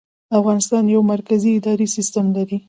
[0.39, 2.57] افغانستان یو مرکزي اداري سیستم لري